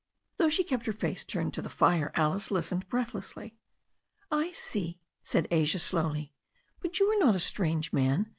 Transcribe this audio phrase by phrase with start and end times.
[0.37, 3.55] Though she kept her face turned to the fire, Alice listened breathlessly.
[4.31, 6.33] "I see," said Asia slowly.
[6.79, 8.25] "But you are not a strange man.